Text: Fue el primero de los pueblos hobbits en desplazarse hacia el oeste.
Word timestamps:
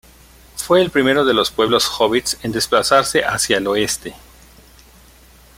Fue 0.55 0.81
el 0.81 0.89
primero 0.89 1.25
de 1.25 1.33
los 1.35 1.51
pueblos 1.51 1.85
hobbits 1.87 2.39
en 2.41 2.51
desplazarse 2.51 3.21
hacia 3.23 3.57
el 3.57 3.67
oeste. 3.67 4.15